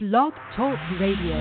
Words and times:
Blog 0.00 0.32
Talk 0.54 0.78
Radio. 1.00 1.34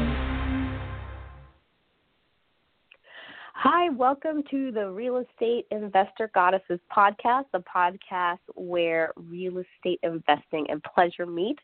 Hi, 3.54 3.90
welcome 3.90 4.42
to 4.50 4.72
the 4.72 4.90
Real 4.90 5.18
Estate 5.18 5.68
Investor 5.70 6.32
Goddesses 6.34 6.80
podcast, 6.92 7.44
the 7.54 7.60
podcast 7.60 8.40
where 8.56 9.14
real 9.16 9.60
estate 9.60 10.00
investing 10.02 10.66
and 10.72 10.82
pleasure 10.82 11.28
meet. 11.28 11.60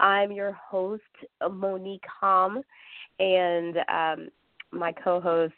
I'm 0.00 0.32
your 0.32 0.50
host, 0.50 1.04
Monick 1.40 2.00
Halm, 2.20 2.62
and 3.20 3.76
um, 3.88 4.28
my 4.72 4.90
co 4.90 5.20
host, 5.20 5.54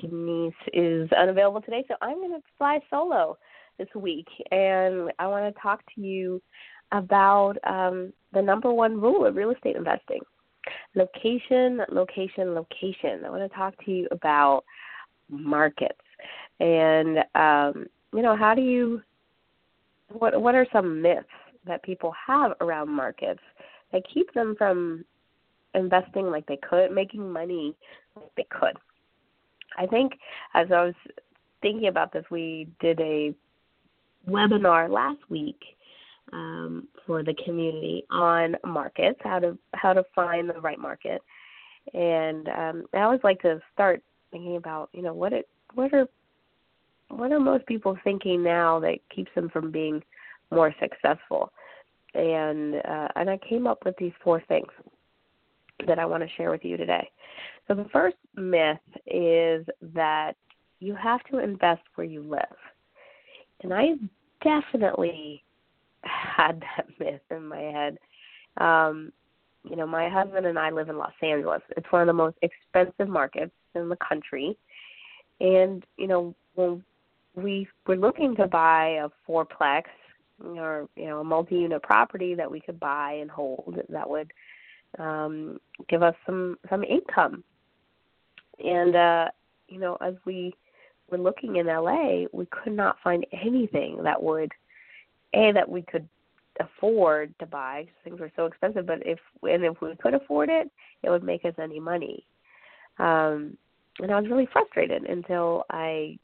Denise, 0.00 0.54
is 0.72 1.12
unavailable 1.12 1.60
today, 1.60 1.84
so 1.88 1.94
I'm 2.00 2.16
going 2.16 2.30
to 2.30 2.40
fly 2.56 2.80
solo 2.88 3.36
this 3.76 3.88
week. 3.94 4.28
And 4.50 5.12
I 5.18 5.26
want 5.26 5.54
to 5.54 5.60
talk 5.60 5.82
to 5.94 6.00
you 6.00 6.40
about 6.90 7.56
um, 7.66 8.14
the 8.32 8.42
number 8.42 8.72
one 8.72 9.00
rule 9.00 9.26
of 9.26 9.36
real 9.36 9.50
estate 9.50 9.76
investing 9.76 10.20
location, 10.94 11.80
location, 11.90 12.54
location. 12.54 13.24
I 13.26 13.30
want 13.30 13.50
to 13.50 13.56
talk 13.56 13.74
to 13.84 13.90
you 13.90 14.06
about 14.12 14.64
markets 15.28 15.98
and 16.60 17.18
um, 17.34 17.86
you 18.12 18.22
know 18.22 18.36
how 18.36 18.54
do 18.54 18.62
you 18.62 19.02
what 20.10 20.40
what 20.40 20.54
are 20.54 20.66
some 20.72 21.00
myths 21.00 21.26
that 21.66 21.82
people 21.82 22.12
have 22.26 22.52
around 22.60 22.90
markets 22.90 23.40
that 23.92 24.02
keep 24.12 24.32
them 24.34 24.54
from 24.56 25.04
investing 25.74 26.26
like 26.26 26.46
they 26.46 26.58
could, 26.68 26.90
making 26.90 27.30
money 27.30 27.74
like 28.16 28.30
they 28.36 28.46
could. 28.50 28.76
I 29.78 29.86
think 29.86 30.12
as 30.54 30.66
I 30.70 30.84
was 30.84 30.94
thinking 31.62 31.88
about 31.88 32.12
this, 32.12 32.24
we 32.30 32.68
did 32.80 33.00
a 33.00 33.34
webinar 34.28 34.90
last 34.90 35.18
week 35.28 35.58
um, 36.32 36.88
for 37.06 37.22
the 37.22 37.34
community 37.44 38.04
on 38.10 38.56
markets, 38.64 39.18
how 39.22 39.38
to 39.38 39.58
how 39.74 39.92
to 39.92 40.04
find 40.14 40.48
the 40.48 40.60
right 40.60 40.78
market. 40.78 41.22
And 41.94 42.48
um, 42.48 42.84
I 42.94 43.02
always 43.02 43.20
like 43.24 43.40
to 43.42 43.60
start 43.74 44.02
thinking 44.30 44.56
about, 44.56 44.88
you 44.92 45.02
know, 45.02 45.14
what 45.14 45.32
it 45.32 45.48
what 45.74 45.92
are 45.92 46.06
what 47.08 47.32
are 47.32 47.40
most 47.40 47.66
people 47.66 47.96
thinking 48.04 48.42
now 48.42 48.80
that 48.80 48.98
keeps 49.14 49.30
them 49.34 49.50
from 49.50 49.70
being 49.70 50.02
more 50.50 50.74
successful? 50.80 51.52
And 52.14 52.76
uh, 52.76 53.08
and 53.16 53.28
I 53.28 53.38
came 53.48 53.66
up 53.66 53.84
with 53.84 53.96
these 53.98 54.12
four 54.22 54.42
things 54.48 54.68
that 55.86 55.98
I 55.98 56.04
want 56.06 56.22
to 56.22 56.28
share 56.36 56.50
with 56.50 56.64
you 56.64 56.76
today. 56.76 57.08
So 57.68 57.74
the 57.74 57.88
first 57.92 58.16
myth 58.36 58.78
is 59.06 59.66
that 59.94 60.34
you 60.80 60.94
have 60.94 61.22
to 61.30 61.38
invest 61.38 61.82
where 61.94 62.06
you 62.06 62.22
live. 62.22 62.56
And 63.62 63.72
I 63.72 63.92
definitely 64.42 65.42
had 66.36 66.62
that 66.76 66.86
myth 66.98 67.20
in 67.30 67.46
my 67.46 67.60
head. 67.60 67.98
Um, 68.58 69.12
you 69.68 69.76
know, 69.76 69.86
my 69.86 70.08
husband 70.08 70.46
and 70.46 70.58
I 70.58 70.70
live 70.70 70.88
in 70.88 70.98
Los 70.98 71.12
Angeles. 71.22 71.62
It's 71.76 71.90
one 71.90 72.02
of 72.02 72.08
the 72.08 72.12
most 72.12 72.36
expensive 72.42 73.08
markets 73.08 73.52
in 73.74 73.88
the 73.88 73.96
country. 73.96 74.56
And, 75.40 75.84
you 75.96 76.08
know, 76.08 76.34
when 76.54 76.82
we 77.34 77.68
were 77.86 77.96
looking 77.96 78.34
to 78.36 78.46
buy 78.46 79.00
a 79.04 79.08
fourplex 79.28 79.84
or, 80.44 80.88
you 80.96 81.06
know, 81.06 81.20
a 81.20 81.24
multi 81.24 81.56
unit 81.56 81.82
property 81.82 82.34
that 82.34 82.50
we 82.50 82.60
could 82.60 82.80
buy 82.80 83.12
and 83.20 83.30
hold 83.30 83.78
that 83.88 84.08
would 84.08 84.32
um 84.98 85.58
give 85.88 86.02
us 86.02 86.14
some 86.26 86.58
some 86.68 86.84
income. 86.84 87.42
And 88.62 88.94
uh, 88.94 89.28
you 89.68 89.78
know, 89.78 89.96
as 90.00 90.14
we 90.24 90.54
were 91.10 91.18
looking 91.18 91.56
in 91.56 91.66
LA, 91.66 92.24
we 92.32 92.46
could 92.46 92.74
not 92.74 92.96
find 93.02 93.24
anything 93.32 94.02
that 94.02 94.22
would 94.22 94.52
a 95.34 95.52
that 95.52 95.68
we 95.68 95.82
could 95.82 96.08
afford 96.60 97.34
to 97.38 97.46
buy 97.46 97.86
things 98.04 98.20
were 98.20 98.32
so 98.36 98.46
expensive. 98.46 98.86
But 98.86 99.06
if 99.06 99.18
and 99.42 99.64
if 99.64 99.80
we 99.80 99.94
could 99.96 100.14
afford 100.14 100.48
it, 100.48 100.70
it 101.02 101.10
would 101.10 101.22
make 101.22 101.44
us 101.44 101.54
any 101.60 101.80
money. 101.80 102.26
Um, 102.98 103.56
and 104.00 104.10
I 104.10 104.20
was 104.20 104.30
really 104.30 104.48
frustrated 104.52 105.04
until 105.04 105.64
I 105.70 106.18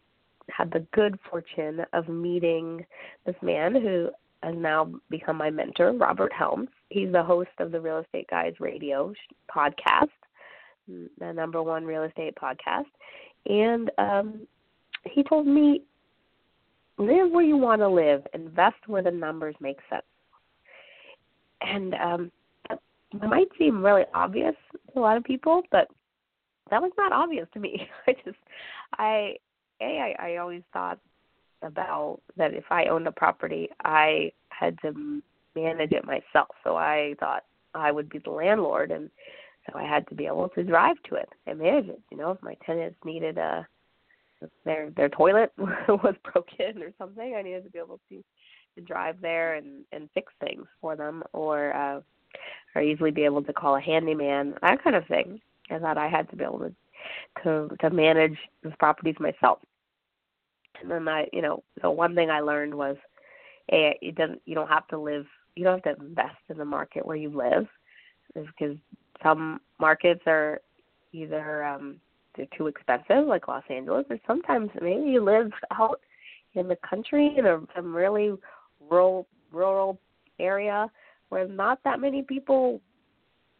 had 0.51 0.71
the 0.71 0.87
good 0.93 1.19
fortune 1.31 1.85
of 1.93 2.09
meeting 2.09 2.85
this 3.27 3.37
man 3.43 3.75
who 3.75 4.09
has 4.43 4.55
now 4.57 4.91
become 5.11 5.37
my 5.37 5.51
mentor, 5.51 5.93
Robert 5.93 6.33
Helms. 6.33 6.69
He's 6.91 7.13
the 7.13 7.23
host 7.23 7.51
of 7.59 7.73
the 7.73 7.81
Real 7.81 7.99
Estate 7.99 8.29
Guys 8.31 8.55
Radio 8.61 9.13
podcast, 9.55 10.09
the 10.87 11.33
number 11.33 11.63
one 11.63 11.85
real 11.85 12.05
estate 12.05 12.35
podcast. 12.37 12.85
And 13.47 13.91
um, 13.99 14.47
he 15.05 15.23
told 15.23 15.47
me 15.47 15.83
live 16.99 17.31
where 17.31 17.45
you 17.45 17.57
want 17.57 17.81
to 17.81 17.89
live, 17.89 18.27
invest 18.33 18.77
where 18.87 19.03
the 19.03 19.11
numbers 19.11 19.55
make 19.61 19.79
sense. 19.91 20.05
And 21.69 21.95
um, 21.95 22.33
that 22.69 23.29
might 23.29 23.49
seem 23.59 23.85
really 23.85 24.05
obvious 24.15 24.55
to 24.73 24.99
a 24.99 25.01
lot 25.01 25.17
of 25.17 25.25
people, 25.25 25.63
but 25.71 25.89
that 26.71 26.83
was 26.83 26.93
not 26.97 27.13
obvious 27.13 27.47
to 27.55 27.61
me. 27.61 27.89
I 28.07 28.13
just, 28.25 28.39
I, 28.99 29.35
a, 29.81 30.17
I, 30.21 30.31
I 30.31 30.37
always 30.37 30.63
thought 30.73 30.99
about 31.63 32.21
that 32.37 32.55
if 32.55 32.65
I 32.71 32.87
owned 32.87 33.07
a 33.07 33.13
property, 33.13 33.69
I 33.85 34.33
had 34.51 34.79
to 34.83 35.23
manage 35.55 35.93
it 35.93 36.05
myself. 36.05 36.49
So 36.65 36.77
I 36.77 37.15
thought 37.21 37.45
I 37.75 37.91
would 37.91 38.09
be 38.09 38.19
the 38.19 38.31
landlord, 38.31 38.91
and 38.91 39.11
so 39.67 39.79
I 39.79 39.85
had 39.85 40.07
to 40.09 40.15
be 40.15 40.27
able 40.27 40.49
to 40.51 40.63
drive 40.63 40.97
to 41.09 41.17
it 41.17 41.29
and 41.47 41.59
manage 41.59 41.89
it. 41.89 42.01
You 42.11 42.19
know, 42.19 42.31
if 42.33 42.43
my 42.43 42.55
tenants 42.65 42.97
needed 43.05 43.39
a 43.39 43.67
their 44.65 44.91
their 44.91 45.09
toilet 45.09 45.53
was 45.59 46.15
broken 46.33 46.83
or 46.83 46.93
something, 46.97 47.35
I 47.37 47.43
needed 47.43 47.65
to 47.65 47.71
be 47.71 47.79
able 47.79 48.01
to 48.09 48.17
to 48.17 48.25
drive 48.81 49.21
there 49.21 49.55
and 49.55 49.85
and 49.93 50.09
fix 50.15 50.33
things 50.41 50.67
for 50.81 50.97
them, 50.97 51.23
or 51.33 51.75
uh, 51.75 52.01
or 52.75 52.83
easily 52.83 53.11
be 53.11 53.25
able 53.25 53.43
to 53.43 53.53
call 53.53 53.77
a 53.77 53.81
handyman, 53.81 54.55
that 54.63 54.83
kind 54.83 54.97
of 54.97 55.07
thing. 55.07 55.41
I 55.71 55.79
thought 55.79 55.99
I 55.99 56.09
had 56.09 56.29
to 56.31 56.37
be 56.37 56.45
able 56.45 56.61
to 56.61 56.73
to 57.43 57.77
to 57.81 57.91
manage 57.91 58.39
those 58.63 58.75
properties 58.79 59.17
myself. 59.19 59.59
And 60.81 60.91
then 60.91 61.09
I, 61.09 61.27
you 61.33 61.43
know, 61.43 61.63
the 61.83 61.91
one 61.91 62.15
thing 62.15 62.31
I 62.31 62.41
learned 62.41 62.75
was, 62.75 62.97
hey, 63.69 63.99
it 64.01 64.15
doesn't. 64.15 64.43
You 64.47 64.55
don't 64.55 64.69
have 64.69 64.87
to 64.89 64.99
live. 64.99 65.27
You 65.57 65.65
don't 65.65 65.85
have 65.85 65.97
to 65.97 66.05
invest 66.05 66.37
in 66.49 66.59
the 66.59 66.65
market 66.65 67.05
where 67.05 67.17
you 67.17 67.31
live, 67.31 67.67
because 68.35 68.77
some 69.23 69.61
markets 69.81 70.23
are 70.27 70.61
either 71.13 71.65
um 71.65 72.01
they're 72.37 72.47
too 72.57 72.69
expensive, 72.69 73.27
like 73.27 73.49
Los 73.49 73.65
Angeles, 73.69 74.07
or 74.11 74.19
sometimes 74.27 74.71
maybe 74.81 75.11
you 75.11 75.25
live 75.25 75.51
out 75.73 76.01
in 76.55 76.69
the 76.69 76.79
country 76.89 77.35
in 77.37 77.47
a 77.47 77.61
some 77.75 77.95
really 77.95 78.35
rural 78.91 79.27
rural 79.53 79.99
area 80.39 80.91
where 81.29 81.47
not 81.49 81.79
that 81.85 82.01
many 82.01 82.23
people 82.23 82.81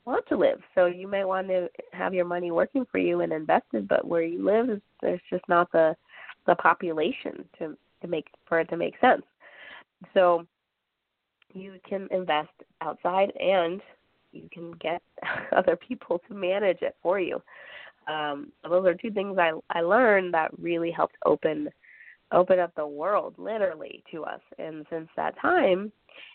want 0.05 0.27
to 0.29 0.37
live. 0.37 0.61
So 0.75 0.87
you 0.87 1.07
may 1.07 1.25
want 1.25 1.49
to 1.49 1.69
have 1.93 2.15
your 2.15 2.25
money 2.25 2.51
working 2.51 2.87
for 2.91 2.99
you 2.99 3.21
and 3.21 3.33
invested, 3.33 3.87
but 3.89 4.07
where 4.07 4.23
you 4.23 4.45
live, 4.45 4.81
there's 5.03 5.21
just 5.31 5.47
not 5.49 5.71
the 5.73 5.95
the 6.47 6.55
population 6.57 7.45
to 7.59 7.77
to 8.03 8.09
make 8.09 8.27
for 8.47 8.61
it 8.61 8.69
to 8.71 8.77
make 8.77 8.95
sense. 9.01 9.23
So 10.15 10.47
you 11.53 11.75
can 11.89 12.09
invest 12.11 12.51
outside 12.81 13.33
and 13.41 13.81
you 14.33 14.49
can 14.53 14.73
get 14.73 15.03
other 15.57 15.77
people 15.77 16.21
to 16.29 16.35
manage 16.35 16.83
it 16.83 16.97
for 17.03 17.19
you 17.19 17.43
um, 18.09 18.53
those 18.65 18.87
are 18.87 18.95
two 18.95 19.11
things 19.11 19.39
I 19.39 19.53
I 19.71 19.83
learned 19.83 20.35
that 20.35 20.59
really 20.59 20.91
helped 20.91 21.17
open 21.25 21.69
open 22.33 22.59
up 22.59 22.75
the 22.75 22.87
world 22.87 23.35
literally 23.39 24.03
to 24.13 24.25
us. 24.25 24.41
And 24.59 24.87
since 24.91 25.09
that 25.17 25.39
time, 25.41 25.93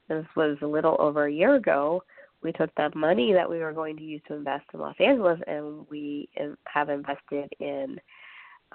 this 0.10 0.26
was 0.36 0.58
a 0.62 0.68
little 0.68 0.96
over 1.00 1.26
a 1.26 1.32
year 1.32 1.56
ago, 1.56 2.04
we 2.42 2.52
took 2.52 2.74
that 2.76 2.96
money 2.96 3.32
that 3.34 3.50
we 3.50 3.60
were 3.60 3.72
going 3.72 3.96
to 3.98 4.04
use 4.04 4.22
to 4.28 4.36
invest 4.36 4.66
in 4.74 4.80
Los 4.82 4.96
Angeles, 5.00 5.40
and 5.48 5.88
we 5.90 6.28
have 6.66 6.90
invested 6.90 7.50
in 7.60 8.00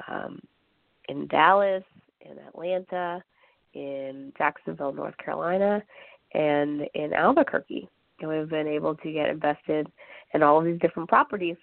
um, 0.08 0.40
in 1.08 1.26
Dallas, 1.26 1.84
in 2.20 2.38
Atlanta, 2.38 3.22
in 3.74 4.32
Jacksonville, 4.38 4.92
North 4.92 5.16
Carolina, 5.18 5.82
and 6.34 6.82
in 6.94 7.12
Albuquerque. 7.12 7.88
And 8.20 8.30
we've 8.30 8.48
been 8.48 8.66
able 8.66 8.94
to 8.96 9.12
get 9.12 9.28
invested 9.28 9.86
in 10.34 10.42
all 10.42 10.58
of 10.58 10.64
these 10.64 10.80
different 10.80 11.08
properties 11.08 11.56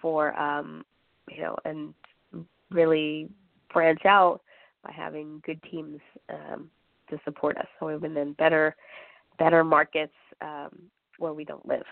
for 0.00 0.38
um, 0.38 0.84
you 1.30 1.42
know, 1.42 1.56
and 1.64 1.94
really 2.70 3.28
branch 3.72 4.04
out 4.04 4.40
by 4.84 4.92
having 4.92 5.42
good 5.44 5.62
teams 5.70 6.00
um, 6.28 6.70
to 7.10 7.18
support 7.24 7.56
us. 7.58 7.66
So 7.78 7.86
we've 7.86 8.00
been 8.00 8.16
in 8.16 8.32
better 8.34 8.76
better 9.38 9.64
markets 9.64 10.14
um, 10.40 10.70
where 11.18 11.32
we 11.32 11.44
don't 11.44 11.66
live. 11.66 11.84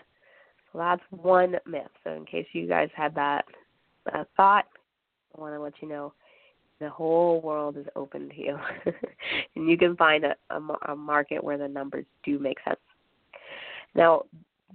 So 0.71 0.79
that's 0.79 1.01
one 1.09 1.55
myth. 1.65 1.91
So 2.03 2.11
in 2.13 2.25
case 2.25 2.45
you 2.53 2.67
guys 2.67 2.89
had 2.95 3.13
that 3.15 3.45
uh, 4.13 4.23
thought, 4.37 4.65
I 5.35 5.41
want 5.41 5.55
to 5.55 5.61
let 5.61 5.73
you 5.81 5.89
know 5.89 6.13
the 6.79 6.89
whole 6.89 7.41
world 7.41 7.77
is 7.77 7.85
open 7.95 8.29
to 8.29 8.35
you, 8.35 8.57
and 9.55 9.69
you 9.69 9.77
can 9.77 9.95
find 9.95 10.25
a, 10.25 10.35
a, 10.49 10.91
a 10.91 10.95
market 10.95 11.43
where 11.43 11.57
the 11.57 11.67
numbers 11.67 12.05
do 12.23 12.39
make 12.39 12.57
sense. 12.65 12.79
Now, 13.93 14.23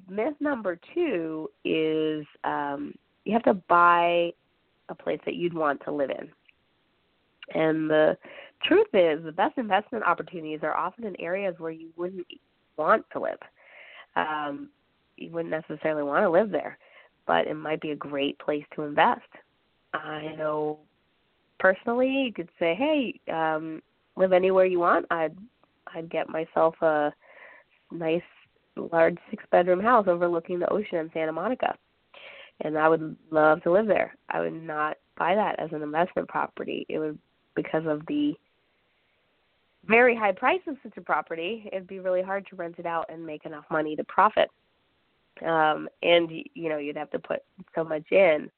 myth 0.09 0.35
number 0.41 0.79
two 0.95 1.51
is 1.65 2.25
um, 2.45 2.95
you 3.25 3.33
have 3.33 3.43
to 3.45 3.55
buy 3.55 4.33
a 4.89 4.95
place 4.95 5.21
that 5.25 5.35
you'd 5.35 5.55
want 5.55 5.83
to 5.85 5.93
live 5.93 6.11
in. 6.11 6.31
And 7.55 7.89
the 7.89 8.17
truth 8.65 8.89
is, 8.93 9.25
the 9.25 9.33
best 9.33 9.59
investment 9.59 10.05
opportunities 10.05 10.61
are 10.63 10.77
often 10.77 11.05
in 11.05 11.21
areas 11.21 11.55
where 11.59 11.71
you 11.71 11.91
wouldn't 11.97 12.27
want 12.77 13.05
to 13.13 13.21
live. 13.21 13.39
Um, 14.17 14.71
you 15.17 15.31
wouldn't 15.31 15.51
necessarily 15.51 16.03
want 16.03 16.25
to 16.25 16.31
live 16.31 16.51
there, 16.51 16.79
but 17.27 17.47
it 17.47 17.55
might 17.55 17.81
be 17.81 17.91
a 17.91 17.97
great 17.97 18.39
place 18.39 18.65
to 18.75 18.83
invest. 18.83 19.23
I 19.95 20.35
know 20.37 20.79
personally, 21.59 22.09
you 22.09 22.33
could 22.33 22.51
say, 22.59 22.75
"Hey, 22.75 23.21
um, 23.33 23.83
live 24.17 24.33
anywhere 24.33 24.67
you 24.67 24.79
want." 24.79 25.07
I'd 25.11 25.37
I'd 25.95 26.11
get 26.11 26.29
myself 26.29 26.75
a 26.83 27.13
nice 27.91 28.23
large 28.77 29.17
six 29.31 29.45
bedroom 29.51 29.81
house 29.81 30.07
overlooking 30.09 30.59
the 30.59 30.71
ocean 30.71 30.99
in 30.99 31.11
Santa 31.13 31.33
Monica. 31.33 31.77
And 32.61 32.79
I 32.79 32.89
would 32.89 33.17
love 33.31 33.63
to 33.63 33.71
live 33.71 33.87
there. 33.87 34.15
I 34.31 34.41
would 34.41 34.53
not 34.53 34.97
buy 35.19 35.35
that 35.35 35.59
as 35.59 35.73
an 35.73 35.83
investment 35.83 36.29
property. 36.29 36.87
It 36.89 36.99
would 36.99 37.19
because 37.57 37.85
of 37.87 38.03
the 38.07 38.35
very 39.87 40.15
high 40.15 40.33
price 40.33 40.61
of 40.67 40.77
such 40.83 40.97
a 40.97 41.01
property, 41.01 41.69
it'd 41.73 41.87
be 41.87 42.01
really 42.01 42.23
hard 42.23 42.47
to 42.49 42.57
rent 42.57 42.77
it 42.79 42.87
out 42.87 43.07
and 43.09 43.25
make 43.25 43.47
enough 43.47 43.65
money 43.71 43.97
to 43.97 44.05
profit. 44.05 44.51
Um, 45.45 45.89
and 46.03 46.31
you 46.55 46.69
know, 46.69 46.79
you'd 46.79 46.97
have 46.97 47.11
to 47.11 47.19
put 47.19 47.41
so 47.75 47.85
much 47.85 48.05
in. 48.11 48.51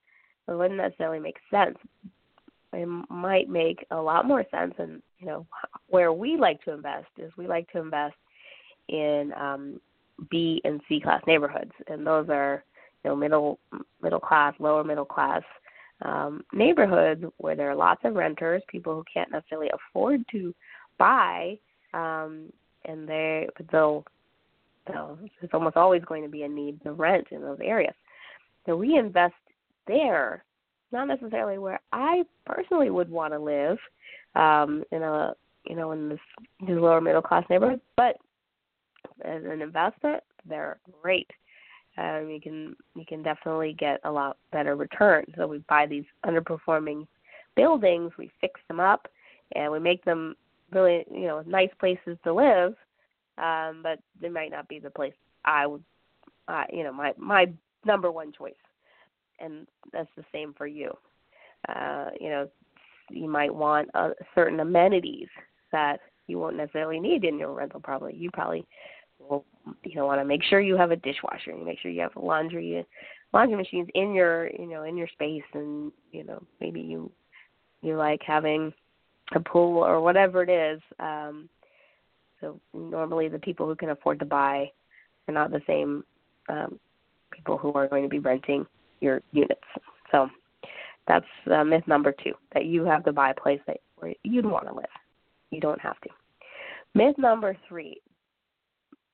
It 0.46 0.52
wouldn't 0.52 0.78
necessarily 0.78 1.18
make 1.18 1.36
sense. 1.50 1.76
It 2.72 2.86
might 3.10 3.48
make 3.48 3.86
a 3.90 3.96
lot 3.96 4.26
more 4.26 4.44
sense 4.50 4.74
and 4.78 5.02
you 5.18 5.26
know, 5.26 5.46
where 5.88 6.12
we 6.12 6.36
like 6.36 6.62
to 6.64 6.72
invest 6.72 7.08
is 7.18 7.32
we 7.36 7.46
like 7.46 7.70
to 7.72 7.80
invest 7.80 8.14
in 8.88 9.32
um 9.38 9.80
B 10.30 10.60
and 10.64 10.80
C 10.88 11.00
class 11.00 11.22
neighborhoods, 11.26 11.72
and 11.86 12.06
those 12.06 12.28
are 12.28 12.64
you 13.04 13.10
know 13.10 13.16
middle 13.16 13.58
middle 14.02 14.20
class, 14.20 14.54
lower 14.58 14.84
middle 14.84 15.04
class 15.04 15.42
um, 16.02 16.44
neighborhoods 16.52 17.24
where 17.38 17.56
there 17.56 17.70
are 17.70 17.76
lots 17.76 18.00
of 18.04 18.14
renters, 18.14 18.62
people 18.68 18.94
who 18.94 19.04
can't 19.12 19.30
necessarily 19.32 19.70
afford 19.74 20.24
to 20.30 20.54
buy, 20.98 21.58
um, 21.94 22.52
and 22.84 23.08
they 23.08 23.48
they'll, 23.72 24.04
they'll 24.86 25.18
there's 25.40 25.50
almost 25.52 25.76
always 25.76 26.02
going 26.04 26.22
to 26.22 26.28
be 26.28 26.42
a 26.42 26.48
need 26.48 26.82
to 26.82 26.92
rent 26.92 27.26
in 27.30 27.40
those 27.40 27.58
areas. 27.62 27.94
So 28.66 28.76
we 28.76 28.96
invest 28.96 29.34
there, 29.86 30.44
not 30.92 31.08
necessarily 31.08 31.58
where 31.58 31.80
I 31.92 32.24
personally 32.46 32.90
would 32.90 33.10
want 33.10 33.32
to 33.32 33.38
live, 33.38 33.78
um, 34.36 34.84
in 34.92 35.02
a 35.02 35.34
you 35.68 35.74
know 35.74 35.92
in 35.92 36.10
this, 36.10 36.20
this 36.60 36.76
lower 36.76 37.00
middle 37.00 37.22
class 37.22 37.44
neighborhood, 37.50 37.80
but 37.96 38.16
as 39.24 39.42
an 39.44 39.62
investment, 39.62 40.22
they're 40.48 40.78
great. 41.02 41.28
Um, 41.98 42.30
you 42.30 42.40
can 42.40 42.76
you 42.94 43.04
can 43.06 43.22
definitely 43.22 43.74
get 43.78 44.00
a 44.04 44.10
lot 44.10 44.36
better 44.52 44.76
return. 44.76 45.24
So 45.36 45.46
we 45.46 45.58
buy 45.68 45.86
these 45.86 46.04
underperforming 46.24 47.06
buildings, 47.56 48.12
we 48.16 48.30
fix 48.40 48.60
them 48.68 48.78
up, 48.78 49.08
and 49.54 49.72
we 49.72 49.80
make 49.80 50.04
them 50.04 50.36
really 50.70 51.04
you 51.10 51.26
know 51.26 51.42
nice 51.46 51.70
places 51.80 52.16
to 52.24 52.32
live. 52.32 52.74
Um, 53.38 53.80
but 53.82 54.00
they 54.20 54.28
might 54.28 54.50
not 54.50 54.68
be 54.68 54.78
the 54.80 54.90
place 54.90 55.14
I 55.44 55.66
would, 55.66 55.82
uh, 56.48 56.64
you 56.72 56.84
know, 56.84 56.92
my 56.92 57.12
my 57.16 57.46
number 57.84 58.10
one 58.10 58.32
choice, 58.32 58.54
and 59.40 59.66
that's 59.92 60.10
the 60.16 60.24
same 60.32 60.54
for 60.56 60.66
you. 60.66 60.90
Uh, 61.68 62.10
you 62.20 62.30
know, 62.30 62.48
you 63.10 63.28
might 63.28 63.54
want 63.54 63.88
uh, 63.94 64.10
certain 64.34 64.60
amenities 64.60 65.28
that 65.72 66.00
you 66.28 66.38
won't 66.38 66.56
necessarily 66.56 67.00
need 67.00 67.24
in 67.24 67.38
your 67.38 67.52
rental 67.52 67.80
property. 67.80 68.16
You 68.16 68.30
probably 68.32 68.66
will 69.18 69.44
you 69.84 69.94
know 69.94 70.06
want 70.06 70.20
to 70.20 70.24
make 70.24 70.42
sure 70.44 70.60
you 70.60 70.76
have 70.76 70.90
a 70.90 70.96
dishwasher 70.96 71.50
and 71.50 71.64
make 71.64 71.78
sure 71.80 71.90
you 71.90 72.00
have 72.00 72.12
laundry 72.16 72.84
laundry 73.32 73.56
machines 73.56 73.88
in 73.94 74.14
your 74.14 74.50
you 74.50 74.66
know 74.66 74.84
in 74.84 74.96
your 74.96 75.08
space 75.08 75.42
and 75.54 75.92
you 76.12 76.24
know 76.24 76.42
maybe 76.60 76.80
you 76.80 77.10
you 77.82 77.96
like 77.96 78.20
having 78.26 78.72
a 79.34 79.40
pool 79.40 79.78
or 79.78 80.00
whatever 80.00 80.42
it 80.42 80.50
is 80.50 80.80
um 81.00 81.48
so 82.40 82.58
normally 82.72 83.28
the 83.28 83.38
people 83.38 83.66
who 83.66 83.74
can 83.74 83.90
afford 83.90 84.18
to 84.18 84.24
buy 84.24 84.70
are 85.26 85.34
not 85.34 85.50
the 85.50 85.60
same 85.66 86.04
um 86.48 86.78
people 87.30 87.58
who 87.58 87.72
are 87.72 87.88
going 87.88 88.02
to 88.02 88.08
be 88.08 88.18
renting 88.18 88.66
your 89.00 89.22
units. 89.32 89.60
So 90.10 90.28
that's 91.06 91.26
uh, 91.50 91.64
myth 91.64 91.84
number 91.86 92.12
two 92.12 92.32
that 92.54 92.66
you 92.66 92.84
have 92.84 93.04
to 93.04 93.12
buy 93.12 93.30
a 93.30 93.34
place 93.34 93.60
that 93.66 93.78
where 93.96 94.14
you'd 94.22 94.46
want 94.46 94.66
to 94.66 94.74
live. 94.74 94.84
You 95.50 95.60
don't 95.60 95.80
have 95.80 96.00
to. 96.02 96.08
Myth 96.94 97.16
number 97.18 97.56
three 97.68 98.00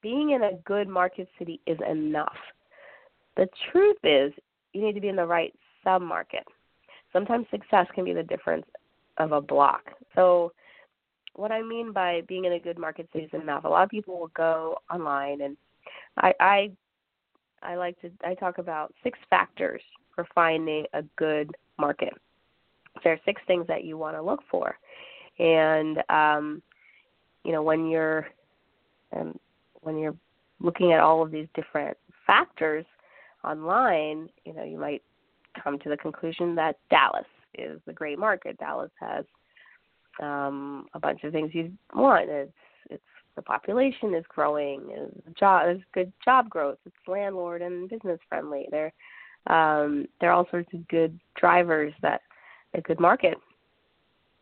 being 0.04 0.32
in 0.32 0.42
a 0.42 0.52
good 0.66 0.86
market 0.86 1.26
city 1.38 1.60
is 1.66 1.78
enough. 1.90 2.36
The 3.38 3.48
truth 3.72 3.96
is, 4.04 4.32
you 4.74 4.84
need 4.84 4.92
to 4.92 5.00
be 5.00 5.08
in 5.08 5.16
the 5.16 5.26
right 5.26 5.52
submarket. 5.84 6.44
Sometimes 7.10 7.46
success 7.50 7.86
can 7.94 8.04
be 8.04 8.12
the 8.12 8.22
difference 8.22 8.66
of 9.16 9.32
a 9.32 9.40
block. 9.40 9.82
So, 10.14 10.52
what 11.36 11.50
I 11.50 11.62
mean 11.62 11.92
by 11.92 12.20
being 12.28 12.44
in 12.44 12.52
a 12.52 12.60
good 12.60 12.78
market 12.78 13.08
city 13.12 13.24
is 13.24 13.40
enough. 13.42 13.64
A 13.64 13.68
lot 13.68 13.82
of 13.82 13.88
people 13.88 14.20
will 14.20 14.30
go 14.36 14.76
online, 14.92 15.40
and 15.40 15.56
I, 16.18 16.32
I, 16.38 16.70
I 17.62 17.76
like 17.76 17.98
to. 18.02 18.10
I 18.24 18.34
talk 18.34 18.58
about 18.58 18.92
six 19.02 19.18
factors 19.30 19.80
for 20.14 20.26
finding 20.34 20.84
a 20.92 21.02
good 21.16 21.50
market. 21.78 22.12
There 23.02 23.14
are 23.14 23.20
six 23.24 23.40
things 23.46 23.66
that 23.68 23.84
you 23.84 23.96
want 23.96 24.16
to 24.16 24.22
look 24.22 24.40
for, 24.50 24.76
and 25.38 25.98
um, 26.10 26.62
you 27.42 27.52
know 27.52 27.62
when 27.62 27.88
you're 27.88 28.28
um, 29.16 29.38
when 29.84 29.98
you're 29.98 30.16
looking 30.60 30.92
at 30.92 31.00
all 31.00 31.22
of 31.22 31.30
these 31.30 31.48
different 31.54 31.96
factors 32.26 32.84
online, 33.44 34.28
you 34.44 34.54
know, 34.54 34.64
you 34.64 34.78
might 34.78 35.02
come 35.62 35.78
to 35.78 35.88
the 35.88 35.96
conclusion 35.96 36.54
that 36.56 36.76
Dallas 36.90 37.26
is 37.58 37.80
a 37.86 37.92
great 37.92 38.18
market. 38.18 38.58
Dallas 38.58 38.90
has 39.00 39.24
um, 40.20 40.86
a 40.94 41.00
bunch 41.00 41.24
of 41.24 41.32
things 41.32 41.50
you 41.52 41.72
want. 41.94 42.28
It's 42.28 42.52
it's 42.90 43.02
the 43.36 43.42
population 43.42 44.14
is 44.14 44.24
growing. 44.28 44.90
Is 44.90 45.34
job 45.38 45.66
there's 45.66 45.80
good 45.92 46.12
job 46.24 46.48
growth. 46.48 46.78
It's 46.86 46.96
landlord 47.06 47.62
and 47.62 47.88
business 47.88 48.18
friendly. 48.28 48.66
There 48.70 48.92
um, 49.46 50.06
there 50.20 50.30
are 50.30 50.34
all 50.34 50.48
sorts 50.50 50.72
of 50.72 50.86
good 50.88 51.18
drivers 51.36 51.92
that 52.02 52.22
a 52.74 52.80
good 52.80 53.00
market. 53.00 53.36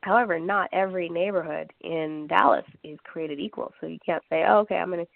However, 0.03 0.41
not 0.41 0.69
every 0.73 1.09
neighborhood 1.09 1.73
in 1.81 2.27
Dallas 2.27 2.65
is 2.83 2.99
created 3.05 3.39
equal. 3.39 3.73
So 3.81 3.87
you 3.87 3.99
can't 4.05 4.23
say, 4.29 4.45
oh, 4.49 4.59
okay, 4.59 4.77
I'm 4.77 4.91
going 4.91 5.05
to 5.05 5.11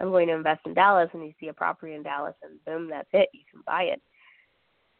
I'm 0.00 0.10
going 0.10 0.28
to 0.28 0.34
invest 0.34 0.60
in 0.66 0.74
Dallas, 0.74 1.10
and 1.12 1.24
you 1.24 1.32
see 1.40 1.48
a 1.48 1.52
property 1.52 1.94
in 1.94 2.02
Dallas, 2.02 2.34
and 2.42 2.64
boom, 2.64 2.88
that's 2.88 3.08
it. 3.12 3.28
You 3.32 3.40
can 3.50 3.62
buy 3.66 3.82
it. 3.84 4.00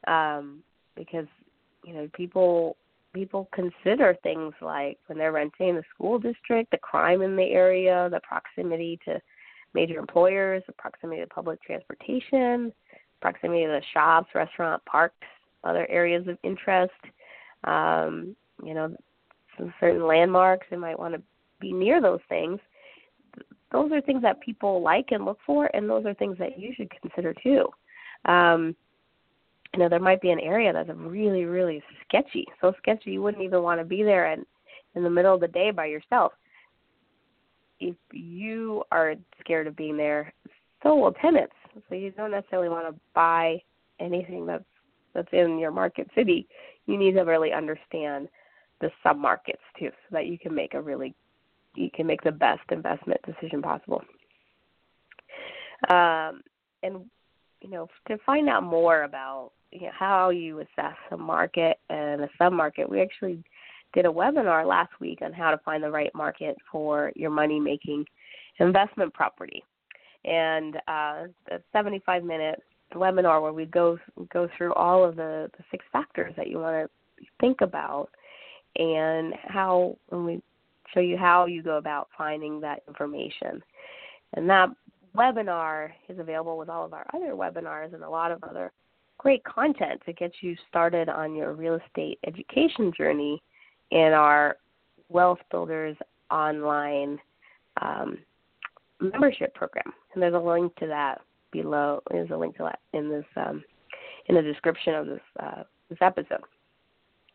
Um, 0.09 0.63
because 0.97 1.27
you 1.85 1.95
know 1.95 2.09
people 2.15 2.77
people 3.13 3.49
consider 3.53 4.17
things 4.23 4.55
like 4.61 4.99
when 5.07 5.19
they're 5.19 5.33
renting 5.33 5.77
the 5.77 5.83
school 5.95 6.19
district, 6.19 6.71
the 6.71 6.79
crime 6.79 7.23
in 7.23 7.37
the 7.37 7.43
area, 7.43 8.09
the 8.11 8.21
proximity 8.21 8.99
to 9.05 9.21
major 9.75 9.99
employers, 9.99 10.63
the 10.67 10.73
proximity 10.73 11.21
to 11.21 11.27
public 11.27 11.63
transportation, 11.63 12.73
proximity 13.21 13.65
to 13.65 13.69
the 13.69 13.83
shops, 13.93 14.29
restaurant, 14.35 14.85
parks, 14.85 15.27
other 15.65 15.89
areas 15.91 16.27
of 16.29 16.39
interest. 16.43 16.93
Um, 17.65 18.35
you 18.65 18.75
know, 18.75 18.95
some 19.59 19.73
certain 19.81 20.07
landmarks. 20.07 20.67
They 20.71 20.77
might 20.77 20.99
want 20.99 21.15
to 21.15 21.23
be 21.61 21.73
near 21.73 22.01
those 22.01 22.21
things 22.29 22.59
those 23.73 23.93
are 23.93 24.01
things 24.01 24.23
that 24.23 24.41
people 24.41 24.83
like 24.83 25.09
and 25.11 25.25
look 25.25 25.39
for, 25.47 25.71
and 25.75 25.89
those 25.89 26.05
are 26.07 26.15
things 26.15 26.37
that 26.39 26.59
you 26.59 26.73
should 26.77 26.91
consider 27.01 27.35
too. 27.43 27.67
Um, 28.25 28.75
you 29.73 29.81
know, 29.81 29.89
there 29.89 30.01
might 30.01 30.21
be 30.21 30.31
an 30.31 30.41
area 30.41 30.73
that's 30.73 30.91
really, 30.95 31.45
really 31.45 31.83
sketchy, 32.07 32.45
so 32.61 32.73
sketchy 32.79 33.13
you 33.13 33.23
wouldn't 33.23 33.45
even 33.45 33.63
want 33.63 33.81
to 33.81 33.85
be 33.85 34.03
there 34.03 34.27
and 34.33 34.45
in 34.95 35.05
the 35.05 35.11
middle 35.11 35.35
of 35.35 35.41
the 35.41 35.49
day 35.49 35.71
by 35.71 35.87
yourself. 35.87 36.33
If 37.79 37.95
you 38.13 38.83
are 38.91 39.15
scared 39.39 39.67
of 39.67 39.77
being 39.77 39.97
there, 39.97 40.33
so 40.83 40.97
will 40.97 41.13
tenants. 41.13 41.55
So 41.89 41.95
you 41.95 42.11
don't 42.11 42.33
necessarily 42.33 42.69
want 42.69 42.93
to 42.93 43.01
buy 43.15 43.63
anything 44.01 44.47
that's 44.47 44.65
that's 45.15 45.29
in 45.33 45.59
your 45.59 45.71
market 45.71 46.09
city. 46.15 46.47
You 46.87 46.97
need 46.97 47.13
to 47.13 47.23
really 47.23 47.53
understand 47.53 48.29
the 48.81 48.91
submarkets 49.05 49.63
too, 49.79 49.91
so 49.91 50.13
that 50.13 50.27
you 50.27 50.39
can 50.39 50.55
make 50.55 50.75
a 50.75 50.81
really 50.81 51.15
you 51.75 51.91
can 51.95 52.07
make 52.07 52.23
the 52.23 52.33
best 52.33 52.63
investment 52.71 53.21
decision 53.25 53.63
possible. 53.63 54.03
Um, 55.89 56.43
and 56.83 57.05
you 57.61 57.71
know, 57.71 57.89
to 58.09 58.17
find 58.25 58.49
out 58.49 58.63
more 58.63 59.03
about 59.03 59.53
you 59.71 59.83
know, 59.83 59.93
how 59.99 60.31
you 60.31 60.61
assess 60.61 60.97
a 61.11 61.17
market 61.17 61.79
and 61.89 62.23
a 62.23 62.29
submarket, 62.41 62.89
we 62.89 63.01
actually 63.01 63.43
did 63.93 64.07
a 64.07 64.09
webinar 64.09 64.67
last 64.67 64.93
week 65.01 65.21
on 65.23 65.33
how 65.33 65.51
to 65.51 65.59
find 65.59 65.83
the 65.83 65.91
right 65.91 66.15
market 66.15 66.57
for 66.71 67.13
your 67.17 67.31
money 67.31 67.59
making 67.59 68.05
investment 68.59 69.13
property. 69.13 69.63
And 70.25 70.77
uh, 70.89 71.25
the 71.49 71.63
75 71.73 72.25
minute 72.25 72.63
webinar 72.95 73.41
where 73.41 73.53
we 73.53 73.67
go 73.67 73.99
go 74.33 74.49
through 74.57 74.75
all 74.75 75.05
of 75.05 75.17
the, 75.17 75.51
the 75.57 75.65
six 75.71 75.85
factors 75.93 76.35
that 76.37 76.49
you 76.49 76.59
want 76.59 76.89
to 76.89 77.27
think 77.41 77.61
about 77.61 78.09
and 78.77 79.35
how 79.45 79.97
when 80.09 80.25
we 80.25 80.43
show 80.93 81.01
you 81.01 81.17
how 81.17 81.47
you 81.47 81.63
go 81.63 81.77
about 81.77 82.09
finding 82.17 82.61
that 82.61 82.83
information. 82.89 83.63
And 84.35 84.49
that 84.49 84.69
webinar 85.17 85.91
is 86.09 86.19
available 86.19 86.57
with 86.57 86.69
all 86.69 86.85
of 86.85 86.93
our 86.93 87.07
other 87.15 87.33
webinars 87.33 87.95
and 87.95 88.03
a 88.03 88.09
lot 88.09 88.31
of 88.31 88.43
other 88.45 88.73
great 89.19 89.45
content 89.45 90.01
to 90.07 90.13
get 90.13 90.33
you 90.41 90.57
started 90.69 91.09
on 91.09 91.35
your 91.35 91.53
real 91.53 91.79
estate 91.87 92.19
education 92.27 92.93
journey 92.97 93.43
in 93.91 94.13
our 94.13 94.57
Wealth 95.09 95.41
Builders 95.51 95.97
online 96.31 97.19
um, 97.83 98.19
membership 99.01 99.55
program. 99.55 99.93
And 100.15 100.23
there's 100.23 100.35
a 100.35 100.39
link 100.39 100.75
to 100.77 100.87
that 100.87 101.21
below. 101.51 102.01
There's 102.11 102.31
a 102.31 102.37
link 102.37 102.57
to 102.57 102.63
that 102.65 102.79
in 102.97 103.11
this 103.11 103.25
um, 103.37 103.63
in 104.27 104.37
the 104.37 104.43
description 104.43 104.95
of 104.95 105.07
this 105.07 105.21
uh, 105.41 105.63
this 105.89 105.99
episode. 106.01 106.41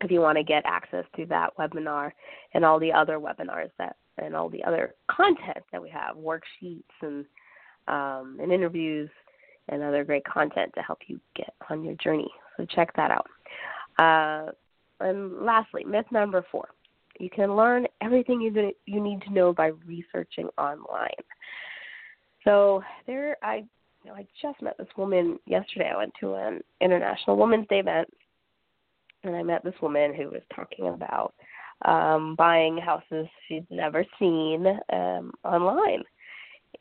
If 0.02 0.12
you 0.12 0.20
want 0.20 0.38
to 0.38 0.44
get 0.44 0.64
access 0.66 1.06
to 1.16 1.26
that 1.28 1.56
webinar 1.58 2.12
and 2.54 2.66
all 2.66 2.80
the 2.80 2.92
other 2.92 3.18
webinars 3.18 3.70
that 3.80 3.96
and 4.18 4.36
all 4.36 4.50
the 4.50 4.64
other 4.64 4.96
content 5.10 5.64
that 5.72 5.82
we 5.82 5.90
have, 5.90 6.16
worksheets 6.16 6.84
and 7.02 7.26
um, 7.88 8.38
and 8.42 8.52
interviews 8.52 9.10
and 9.70 9.82
other 9.82 10.04
great 10.04 10.26
content 10.26 10.72
to 10.76 10.82
help 10.82 11.00
you 11.08 11.20
get 11.36 11.54
on 11.70 11.84
your 11.84 11.96
journey. 11.96 12.30
So 12.58 12.66
check 12.66 12.96
that 12.96 13.12
out. 13.12 13.28
Uh, 13.98 14.52
and 15.00 15.42
lastly, 15.42 15.84
myth 15.84 16.06
number 16.12 16.46
four: 16.52 16.70
you 17.20 17.30
can 17.30 17.56
learn 17.56 17.88
everything 18.02 18.42
you 18.42 18.74
you 18.86 19.02
need 19.02 19.22
to 19.24 19.34
know 19.34 19.54
by 19.54 19.72
researching 19.86 20.50
online. 20.58 21.10
So 22.44 22.84
there, 23.08 23.38
I 23.42 23.66
you 24.04 24.12
know, 24.12 24.14
I 24.14 24.28
just 24.42 24.62
met 24.62 24.78
this 24.78 24.88
woman 24.98 25.40
yesterday. 25.46 25.92
I 25.94 25.98
went 25.98 26.14
to 26.20 26.36
an 26.36 26.62
International 26.80 27.38
Women's 27.38 27.68
Day 27.68 27.80
event, 27.80 28.08
and 29.26 29.36
I 29.36 29.44
met 29.44 29.64
this 29.64 29.74
woman 29.82 30.14
who 30.14 30.30
was 30.30 30.42
talking 30.56 30.88
about 30.88 31.34
um, 31.84 32.36
buying 32.36 32.78
houses 32.78 33.28
she'd 33.48 33.68
never 33.70 34.06
seen 34.18 34.66
um, 34.92 35.32
online, 35.44 36.04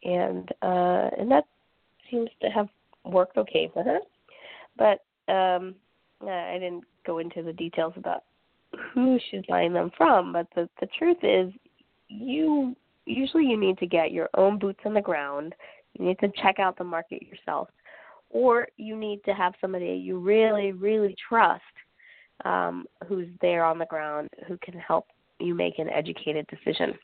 and 0.02 0.48
uh, 0.62 1.10
and 1.18 1.30
that 1.30 1.44
seems 2.10 2.30
to 2.42 2.48
have 2.48 2.68
worked 3.04 3.36
okay 3.36 3.70
for 3.72 3.82
her. 3.82 3.98
But 4.76 5.32
um, 5.32 5.74
I 6.22 6.58
didn't 6.60 6.84
go 7.06 7.18
into 7.18 7.42
the 7.42 7.52
details 7.52 7.94
about 7.96 8.24
who 8.92 9.18
she's 9.30 9.42
buying 9.48 9.72
them 9.72 9.90
from. 9.96 10.32
But 10.32 10.46
the 10.54 10.68
the 10.80 10.88
truth 10.98 11.18
is, 11.22 11.52
you 12.08 12.76
usually 13.06 13.46
you 13.46 13.58
need 13.58 13.78
to 13.78 13.86
get 13.86 14.12
your 14.12 14.28
own 14.36 14.58
boots 14.58 14.80
on 14.84 14.94
the 14.94 15.00
ground. 15.00 15.54
You 15.98 16.06
need 16.06 16.18
to 16.20 16.32
check 16.42 16.58
out 16.58 16.78
the 16.78 16.84
market 16.84 17.22
yourself, 17.22 17.68
or 18.30 18.68
you 18.76 18.96
need 18.96 19.22
to 19.24 19.32
have 19.32 19.54
somebody 19.60 19.86
you 19.86 20.18
really 20.18 20.72
really 20.72 21.14
trust 21.28 21.62
um, 22.44 22.86
who's 23.06 23.28
there 23.40 23.64
on 23.64 23.78
the 23.78 23.86
ground 23.86 24.28
who 24.46 24.58
can 24.58 24.78
help 24.78 25.06
you 25.40 25.54
make 25.54 25.78
an 25.78 25.88
educated 25.88 26.46
decision. 26.48 26.94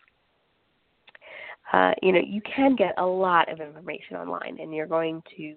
Uh, 1.72 1.92
you 2.02 2.12
know, 2.12 2.20
you 2.24 2.40
can 2.42 2.74
get 2.74 2.94
a 2.98 3.06
lot 3.06 3.50
of 3.50 3.60
information 3.60 4.16
online, 4.16 4.58
and 4.60 4.74
you're 4.74 4.86
going 4.86 5.22
to 5.36 5.54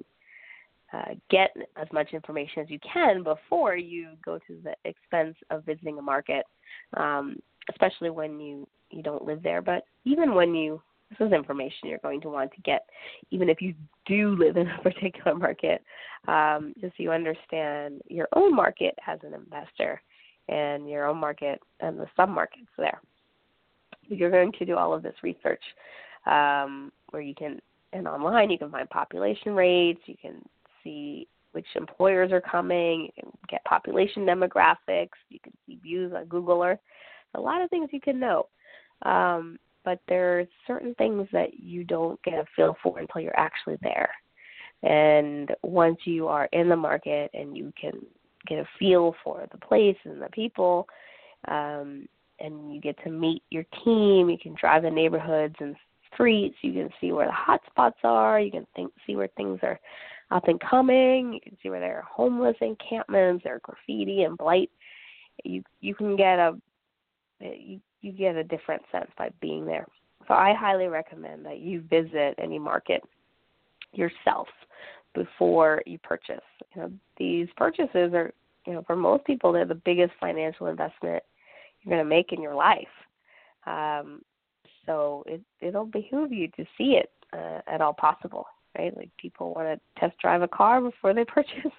uh, 0.93 1.15
get 1.31 1.49
as 1.75 1.87
much 1.91 2.13
information 2.13 2.61
as 2.61 2.69
you 2.69 2.77
can 2.81 3.23
before 3.23 3.75
you 3.75 4.09
go 4.23 4.37
to 4.47 4.59
the 4.63 4.75
expense 4.85 5.35
of 5.49 5.65
visiting 5.65 5.97
a 5.97 6.01
market, 6.01 6.45
um, 6.97 7.35
especially 7.69 8.11
when 8.11 8.39
you 8.39 8.67
you 8.91 9.01
don't 9.01 9.25
live 9.25 9.41
there. 9.41 9.61
But 9.61 9.85
even 10.05 10.35
when 10.35 10.53
you 10.53 10.81
this 11.19 11.27
is 11.27 11.33
information 11.33 11.89
you're 11.89 11.99
going 11.99 12.21
to 12.21 12.29
want 12.29 12.51
to 12.51 12.61
get, 12.61 12.87
even 13.31 13.49
if 13.49 13.61
you 13.61 13.73
do 14.05 14.35
live 14.37 14.57
in 14.57 14.67
a 14.67 14.77
particular 14.83 15.35
market, 15.35 15.83
um, 16.27 16.73
just 16.79 16.95
so 16.97 17.03
you 17.03 17.11
understand 17.11 18.01
your 18.09 18.27
own 18.35 18.55
market 18.55 18.95
as 19.07 19.19
an 19.23 19.33
investor 19.33 20.01
and 20.49 20.89
your 20.89 21.07
own 21.07 21.17
market 21.17 21.59
and 21.79 21.99
the 21.99 22.07
sub 22.15 22.29
markets 22.29 22.67
there. 22.77 22.99
You're 24.07 24.31
going 24.31 24.51
to 24.59 24.65
do 24.65 24.75
all 24.75 24.93
of 24.93 25.03
this 25.03 25.15
research 25.23 25.61
um, 26.25 26.91
where 27.11 27.21
you 27.21 27.33
can, 27.33 27.61
and 27.93 28.07
online 28.07 28.49
you 28.49 28.57
can 28.57 28.71
find 28.71 28.89
population 28.89 29.53
rates, 29.53 30.01
you 30.05 30.15
can 30.21 30.41
see 30.83 31.27
which 31.53 31.65
employers 31.75 32.31
are 32.31 32.41
coming, 32.41 33.03
you 33.03 33.23
can 33.23 33.31
get 33.47 33.63
population 33.63 34.25
demographics, 34.25 35.09
you 35.29 35.39
can 35.41 35.53
see 35.65 35.79
views 35.81 36.11
on 36.15 36.25
Google 36.25 36.61
Earth. 36.63 36.79
A 37.35 37.39
lot 37.39 37.61
of 37.61 37.69
things 37.69 37.89
you 37.91 38.01
can 38.01 38.19
know. 38.19 38.47
Um, 39.03 39.57
but 39.83 39.99
there 40.07 40.39
are 40.39 40.45
certain 40.67 40.93
things 40.95 41.27
that 41.31 41.59
you 41.59 41.83
don't 41.83 42.21
get 42.23 42.35
a 42.35 42.45
feel 42.55 42.75
for 42.81 42.99
until 42.99 43.21
you're 43.21 43.39
actually 43.39 43.77
there. 43.81 44.09
And 44.83 45.51
once 45.63 45.97
you 46.05 46.27
are 46.27 46.49
in 46.51 46.69
the 46.69 46.75
market 46.75 47.31
and 47.33 47.55
you 47.55 47.71
can 47.79 47.93
get 48.47 48.59
a 48.59 48.67
feel 48.77 49.15
for 49.23 49.47
the 49.51 49.57
place 49.57 49.97
and 50.03 50.21
the 50.21 50.29
people, 50.29 50.87
um, 51.47 52.07
and 52.39 52.73
you 52.73 52.81
get 52.81 53.01
to 53.03 53.09
meet 53.09 53.43
your 53.49 53.65
team, 53.85 54.29
you 54.29 54.37
can 54.41 54.55
drive 54.59 54.83
the 54.83 54.89
neighborhoods 54.89 55.55
and 55.59 55.75
streets, 56.13 56.55
you 56.61 56.73
can 56.73 56.89
see 56.99 57.11
where 57.11 57.27
the 57.27 57.31
hot 57.31 57.61
spots 57.69 57.97
are, 58.03 58.39
you 58.39 58.51
can 58.51 58.67
think 58.75 58.91
see 59.07 59.15
where 59.15 59.29
things 59.35 59.59
are 59.63 59.79
up 60.31 60.47
and 60.47 60.59
coming, 60.59 61.33
you 61.33 61.39
can 61.41 61.57
see 61.61 61.69
where 61.69 61.79
there 61.79 61.97
are 61.97 62.03
homeless 62.03 62.55
encampments, 62.61 63.43
there 63.43 63.55
are 63.55 63.59
graffiti 63.59 64.23
and 64.23 64.37
blight. 64.37 64.69
You 65.43 65.63
you 65.81 65.95
can 65.95 66.15
get 66.15 66.39
a 66.39 66.55
you 67.39 67.79
you 68.03 68.11
get 68.11 68.35
a 68.35 68.43
different 68.43 68.83
sense 68.91 69.09
by 69.17 69.31
being 69.41 69.65
there. 69.65 69.87
So 70.27 70.33
I 70.33 70.53
highly 70.53 70.87
recommend 70.87 71.45
that 71.45 71.59
you 71.59 71.81
visit 71.89 72.35
any 72.37 72.59
market 72.59 73.01
yourself 73.93 74.47
before 75.15 75.81
you 75.85 75.97
purchase. 75.99 76.43
You 76.75 76.81
know, 76.81 76.91
these 77.17 77.47
purchases 77.57 78.13
are, 78.13 78.31
you 78.67 78.73
know, 78.73 78.83
for 78.85 78.95
most 78.95 79.25
people 79.25 79.51
they're 79.51 79.65
the 79.65 79.75
biggest 79.75 80.13
financial 80.19 80.67
investment 80.67 81.23
you're 81.81 81.95
going 81.95 82.03
to 82.03 82.09
make 82.09 82.31
in 82.31 82.41
your 82.41 82.55
life. 82.55 82.87
Um, 83.65 84.21
so 84.85 85.23
it 85.25 85.41
it'll 85.61 85.85
behoove 85.85 86.31
you 86.31 86.47
to 86.49 86.65
see 86.77 86.97
it 87.01 87.11
uh, 87.31 87.61
at 87.67 87.81
all 87.81 87.93
possible, 87.93 88.45
right? 88.77 88.95
Like 88.95 89.09
people 89.17 89.53
want 89.53 89.67
to 89.67 89.99
test 89.99 90.17
drive 90.19 90.41
a 90.41 90.47
car 90.47 90.81
before 90.81 91.13
they 91.13 91.25
purchase. 91.27 91.71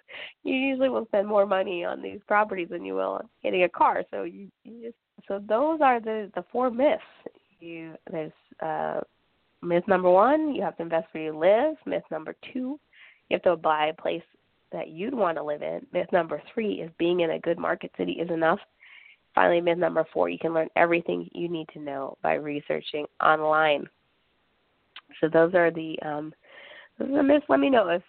you 0.42 0.54
usually 0.54 0.88
will 0.88 1.06
spend 1.06 1.28
more 1.28 1.46
money 1.46 1.84
on 1.84 2.02
these 2.02 2.20
properties 2.26 2.68
than 2.70 2.84
you 2.84 2.94
will 2.94 3.12
on 3.12 3.28
getting 3.42 3.64
a 3.64 3.68
car. 3.68 4.04
So 4.10 4.24
you, 4.24 4.48
you 4.64 4.82
just 4.82 4.96
so 5.28 5.42
those 5.48 5.80
are 5.80 6.00
the 6.00 6.30
the 6.34 6.44
four 6.52 6.70
myths. 6.70 7.02
You 7.60 7.94
there's 8.10 8.32
uh, 8.60 9.00
myth 9.62 9.84
number 9.88 10.10
one, 10.10 10.54
you 10.54 10.62
have 10.62 10.76
to 10.76 10.82
invest 10.82 11.08
where 11.12 11.24
you 11.24 11.38
live. 11.38 11.76
Myth 11.86 12.04
number 12.10 12.34
two, 12.52 12.78
you 13.28 13.34
have 13.34 13.42
to 13.42 13.56
buy 13.56 13.86
a 13.86 13.94
place 13.94 14.22
that 14.72 14.88
you'd 14.88 15.14
want 15.14 15.38
to 15.38 15.42
live 15.42 15.62
in. 15.62 15.86
Myth 15.92 16.08
number 16.12 16.42
three 16.52 16.74
is 16.74 16.90
being 16.98 17.20
in 17.20 17.30
a 17.30 17.38
good 17.38 17.58
market 17.58 17.90
city 17.96 18.12
is 18.12 18.30
enough. 18.30 18.58
Finally, 19.34 19.60
myth 19.60 19.78
number 19.78 20.04
four, 20.12 20.28
you 20.28 20.38
can 20.38 20.54
learn 20.54 20.68
everything 20.76 21.28
you 21.32 21.48
need 21.48 21.68
to 21.72 21.80
know 21.80 22.16
by 22.22 22.34
researching 22.34 23.06
online. 23.22 23.88
So 25.20 25.28
those 25.28 25.54
are 25.54 25.70
the 25.70 25.98
um, 26.02 26.34
the 26.98 27.22
myths. 27.22 27.46
Let 27.48 27.60
me 27.60 27.70
know 27.70 27.88
if 27.88 28.02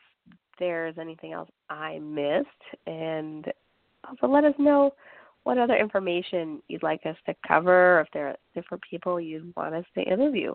there's 0.60 0.98
anything 0.98 1.34
else 1.34 1.50
I 1.70 2.00
missed, 2.00 2.48
and 2.88 3.46
also 4.08 4.28
let 4.28 4.46
us 4.46 4.54
know 4.58 4.94
what 5.44 5.58
other 5.58 5.76
information 5.76 6.62
you'd 6.68 6.84
like 6.84 7.06
us 7.06 7.18
to 7.26 7.36
cover, 7.48 7.98
or 7.98 8.02
if 8.02 8.08
there 8.14 8.30
are 8.30 8.36
different 8.54 8.84
people 8.90 9.20
you'd 9.20 9.54
want 9.56 9.76
us 9.76 9.86
to 9.96 10.02
interview. 10.02 10.54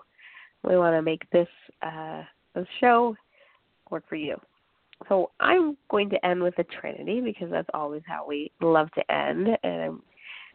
We 0.63 0.77
want 0.77 0.95
to 0.95 1.03
make 1.03 1.29
this 1.31 1.49
uh, 1.83 2.23
this 2.55 2.67
show 2.81 3.17
work 3.91 4.05
for 4.09 4.17
you. 4.17 4.37
So 5.09 5.31
I'm 5.41 5.77
going 5.91 6.11
to 6.11 6.27
end 6.27 6.43
with 6.43 6.59
a 6.59 6.65
Trinity 6.65 7.21
because 7.21 7.51
that's 7.51 7.69
always 7.73 8.03
how 8.07 8.27
we 8.27 8.51
love 8.61 8.91
to 8.93 9.13
end, 9.13 9.49
and 9.63 10.01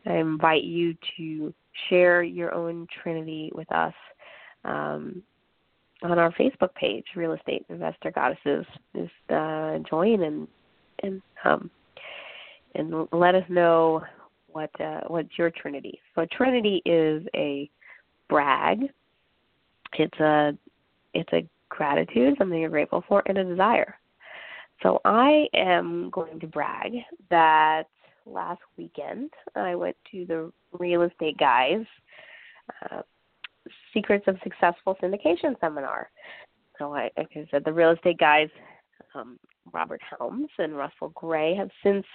I 0.05 0.17
invite 0.17 0.63
you 0.63 0.95
to 1.17 1.53
share 1.89 2.21
your 2.21 2.53
own 2.53 2.87
Trinity 3.01 3.51
with 3.55 3.71
us 3.71 3.93
um, 4.63 5.23
on 6.11 6.19
our 6.19 6.31
Facebook 6.33 6.73
page, 6.75 7.05
Real 7.15 7.33
Estate 7.33 7.65
Investor 7.69 8.11
Goddesses. 8.11 8.65
Just 8.95 9.11
uh, 9.29 9.79
join 9.89 10.23
and 10.23 10.47
and 11.03 11.21
um, 11.43 11.69
and 12.75 13.07
let 13.11 13.35
us 13.35 13.43
know 13.49 14.03
what 14.47 14.69
uh, 14.81 15.01
what's 15.07 15.37
your 15.37 15.51
Trinity. 15.51 15.99
So 16.15 16.25
Trinity 16.31 16.81
is 16.85 17.23
a 17.35 17.69
brag. 18.29 18.83
It's 19.97 20.19
a 20.19 20.57
it's 21.13 21.31
a 21.33 21.47
gratitude, 21.69 22.35
something 22.37 22.59
you're 22.59 22.69
grateful 22.69 23.03
for, 23.07 23.23
and 23.25 23.37
a 23.37 23.43
desire. 23.43 23.95
So 24.83 24.99
I 25.05 25.47
am 25.53 26.09
going 26.11 26.39
to 26.39 26.47
brag 26.47 26.93
that 27.29 27.83
last 28.25 28.61
weekend 28.77 29.29
I 29.55 29.75
went 29.75 29.95
to 30.11 30.25
the 30.25 30.51
Real 30.77 31.03
Estate 31.03 31.37
Guys 31.37 31.85
uh, 32.91 33.01
Secrets 33.93 34.25
of 34.27 34.37
Successful 34.43 34.97
Syndication 35.01 35.59
seminar. 35.59 36.09
So 36.77 36.93
I, 36.93 37.09
like 37.17 37.29
I 37.35 37.47
said, 37.51 37.63
the 37.65 37.73
Real 37.73 37.91
Estate 37.91 38.17
Guys 38.17 38.49
um, 39.15 39.39
Robert 39.73 40.01
Helms 40.17 40.49
and 40.57 40.75
Russell 40.75 41.09
Gray 41.15 41.55
have 41.55 41.69
since 41.83 42.05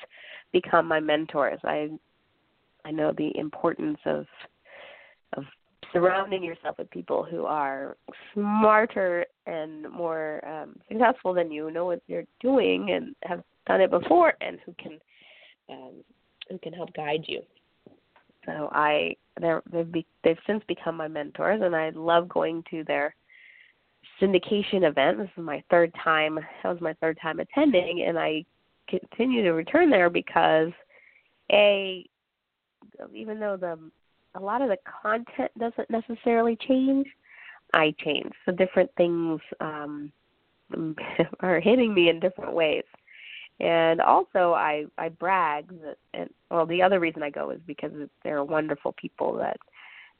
become 0.52 0.86
my 0.86 1.00
mentors. 1.00 1.60
I 1.64 1.90
I 2.84 2.90
know 2.90 3.12
the 3.16 3.36
importance 3.36 3.98
of 4.06 4.26
of 5.36 5.44
surrounding 5.92 6.42
yourself 6.42 6.78
with 6.78 6.90
people 6.90 7.24
who 7.28 7.46
are 7.46 7.96
smarter 8.32 9.26
and 9.46 9.88
more 9.90 10.46
um, 10.46 10.76
successful 10.88 11.34
than 11.34 11.50
you, 11.50 11.70
know 11.70 11.86
what 11.86 12.02
they're 12.08 12.26
doing, 12.40 12.90
and 12.92 13.14
have 13.24 13.42
done 13.66 13.80
it 13.80 13.90
before, 13.90 14.34
and 14.40 14.58
who 14.64 14.74
can 14.78 14.98
um, 15.70 15.94
who 16.48 16.58
can 16.58 16.72
help 16.72 16.92
guide 16.94 17.24
you. 17.26 17.42
So 18.50 18.68
I 18.72 19.16
they're, 19.40 19.62
they've 19.72 19.90
be, 19.90 20.06
they've 20.24 20.38
since 20.46 20.62
become 20.68 20.96
my 20.96 21.08
mentors, 21.08 21.62
and 21.62 21.74
I 21.74 21.90
love 21.90 22.28
going 22.28 22.62
to 22.70 22.84
their 22.84 23.14
syndication 24.20 24.88
event. 24.88 25.18
This 25.18 25.30
is 25.36 25.44
my 25.44 25.62
third 25.70 25.92
time. 26.02 26.36
That 26.62 26.68
was 26.68 26.80
my 26.80 26.94
third 26.94 27.18
time 27.22 27.40
attending, 27.40 28.04
and 28.06 28.18
I 28.18 28.44
continue 28.88 29.42
to 29.44 29.52
return 29.52 29.88
there 29.90 30.10
because 30.10 30.70
a 31.52 32.04
even 33.14 33.38
though 33.38 33.56
the 33.56 33.78
a 34.34 34.40
lot 34.40 34.62
of 34.62 34.68
the 34.68 34.78
content 35.02 35.50
doesn't 35.58 35.90
necessarily 35.90 36.56
change, 36.68 37.06
I 37.72 37.94
change. 37.98 38.32
So 38.44 38.52
different 38.52 38.90
things 38.96 39.40
um, 39.60 40.12
are 41.40 41.60
hitting 41.60 41.94
me 41.94 42.10
in 42.10 42.20
different 42.20 42.52
ways. 42.52 42.84
And 43.60 44.00
also, 44.00 44.54
I 44.54 44.86
I 44.96 45.10
brag 45.10 45.68
that, 45.82 45.98
and 46.14 46.30
well, 46.50 46.64
the 46.64 46.82
other 46.82 46.98
reason 46.98 47.22
I 47.22 47.30
go 47.30 47.50
is 47.50 47.60
because 47.66 47.92
there 48.24 48.38
are 48.38 48.44
wonderful 48.44 48.92
people 48.92 49.34
that 49.36 49.58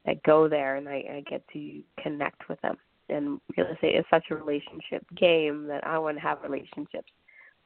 that 0.07 0.23
go 0.25 0.49
there, 0.49 0.77
and 0.77 0.89
I, 0.89 1.05
I 1.11 1.25
get 1.29 1.43
to 1.55 1.81
connect 2.03 2.49
with 2.49 2.61
them. 2.61 2.77
And 3.09 3.41
real 3.57 3.67
estate 3.67 3.97
is 3.97 4.05
such 4.11 4.25
a 4.31 4.35
relationship 4.35 5.05
game 5.17 5.67
that 5.67 5.87
I 5.87 5.99
want 5.99 6.17
to 6.17 6.23
have 6.23 6.43
relationships 6.43 7.11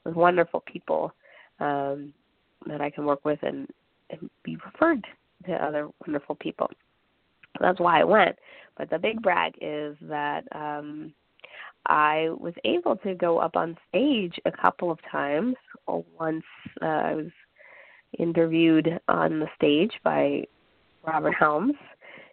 with 0.04 0.14
wonderful 0.14 0.62
people 0.66 1.12
um, 1.61 2.12
that 2.66 2.81
I 2.81 2.90
can 2.90 3.04
work 3.04 3.25
with 3.25 3.38
and, 3.43 3.69
and 4.11 4.31
be 4.43 4.57
referred 4.64 5.04
to 5.47 5.52
other 5.52 5.88
wonderful 6.07 6.35
people. 6.37 6.71
That's 7.61 7.78
why 7.78 8.00
I 8.00 8.04
went. 8.04 8.37
But 8.76 8.90
the 8.90 8.99
big 8.99 9.23
brag 9.23 9.54
is 9.61 9.97
that 10.02 10.45
um, 10.52 11.12
I 11.87 12.29
was 12.38 12.55
able 12.64 12.97
to 12.97 13.14
go 13.14 13.38
up 13.38 13.57
on 13.57 13.76
stage 13.88 14.35
a 14.45 14.53
couple 14.53 14.91
of 14.91 14.99
times. 15.11 15.55
Once 15.87 16.45
uh, 16.83 16.87
I 16.87 17.14
was 17.14 17.31
interviewed 18.19 19.00
on 19.09 19.41
the 19.41 19.49
stage 19.57 19.93
by 20.03 20.45
Robert 21.07 21.35
Helms 21.38 21.75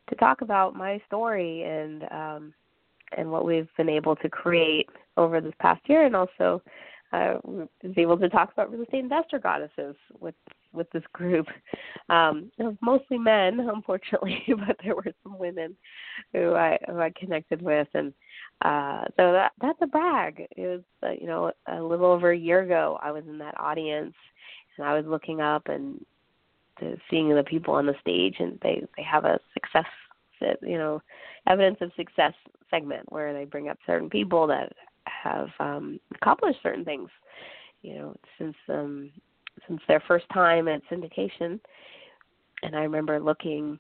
to 0.09 0.15
talk 0.15 0.41
about 0.41 0.75
my 0.75 1.01
story 1.07 1.63
and 1.63 2.03
um, 2.11 2.53
and 3.17 3.29
what 3.29 3.45
we've 3.45 3.67
been 3.75 3.89
able 3.89 4.15
to 4.17 4.29
create 4.29 4.87
over 5.17 5.41
this 5.41 5.53
past 5.59 5.81
year, 5.87 6.05
and 6.05 6.15
also 6.15 6.61
uh, 7.11 7.35
was 7.43 7.67
able 7.97 8.17
to 8.17 8.29
talk 8.29 8.51
about 8.53 8.71
real 8.71 8.83
estate 8.83 9.03
investor 9.03 9.39
goddesses 9.39 9.95
with 10.19 10.35
with 10.73 10.89
this 10.91 11.03
group. 11.11 11.47
Um, 12.09 12.51
mostly 12.81 13.17
men, 13.17 13.59
unfortunately, 13.73 14.43
but 14.47 14.77
there 14.83 14.95
were 14.95 15.13
some 15.23 15.37
women 15.37 15.75
who 16.33 16.55
I 16.55 16.77
who 16.87 16.99
I 16.99 17.11
connected 17.17 17.61
with, 17.61 17.87
and 17.93 18.13
uh, 18.61 19.05
so 19.17 19.31
that 19.31 19.53
that's 19.59 19.79
a 19.81 19.87
brag. 19.87 20.47
It 20.55 20.67
was 20.67 20.81
uh, 21.03 21.11
you 21.19 21.25
know 21.25 21.51
a 21.67 21.81
little 21.81 22.05
over 22.05 22.31
a 22.31 22.37
year 22.37 22.61
ago 22.61 22.99
I 23.01 23.11
was 23.11 23.23
in 23.27 23.37
that 23.39 23.59
audience, 23.59 24.13
and 24.77 24.87
I 24.87 24.93
was 24.93 25.05
looking 25.05 25.41
up 25.41 25.67
and 25.67 26.03
seeing 27.09 27.33
the 27.33 27.43
people 27.43 27.73
on 27.73 27.85
the 27.85 27.95
stage, 28.01 28.35
and 28.39 28.59
they 28.61 28.83
they 28.97 29.03
have 29.03 29.25
a 29.25 29.39
success 29.53 29.85
you 30.61 30.77
know 30.77 31.01
evidence 31.47 31.77
of 31.81 31.91
success 31.95 32.33
segment 32.69 33.11
where 33.11 33.33
they 33.33 33.45
bring 33.45 33.69
up 33.69 33.77
certain 33.85 34.09
people 34.09 34.45
that 34.47 34.71
have 35.05 35.49
um 35.59 35.99
accomplished 36.15 36.59
certain 36.61 36.85
things. 36.85 37.09
You 37.81 37.95
know 37.95 38.15
since 38.37 38.55
um 38.69 39.09
since 39.67 39.81
their 39.87 40.03
first 40.07 40.25
time 40.33 40.67
at 40.67 40.81
syndication. 40.91 41.59
And 42.63 42.75
i 42.75 42.81
remember 42.81 43.19
looking 43.19 43.79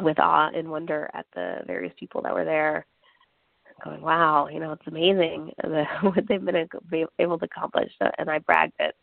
with 0.00 0.20
awe 0.20 0.48
and 0.54 0.70
wonder 0.70 1.10
at 1.12 1.26
the 1.34 1.58
various 1.66 1.92
people 1.98 2.22
that 2.22 2.32
were 2.32 2.44
there 2.44 2.86
going 3.82 4.00
wow 4.00 4.48
you 4.52 4.60
know 4.60 4.72
it's 4.72 4.86
amazing 4.86 5.52
the, 5.62 5.84
what 6.02 6.26
they've 6.28 6.44
been 6.44 6.68
able 7.18 7.38
to 7.38 7.44
accomplish 7.44 7.90
and 8.18 8.30
i 8.30 8.38
bragged 8.38 8.72
that 8.78 8.94